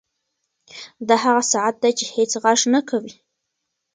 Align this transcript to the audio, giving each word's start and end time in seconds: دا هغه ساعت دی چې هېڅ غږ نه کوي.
دا 1.07 1.15
هغه 1.25 1.43
ساعت 1.53 1.75
دی 1.83 1.91
چې 1.99 2.05
هېڅ 2.15 2.31
غږ 2.43 2.59
نه 2.73 2.81
کوي. 2.89 3.13